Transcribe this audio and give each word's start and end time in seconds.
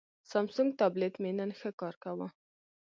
سامسنګ 0.31 0.69
ټابلیټ 0.79 1.13
مې 1.21 1.31
نن 1.39 1.51
ښه 1.59 1.69
کار 1.81 1.95
کاوه. 2.03 2.27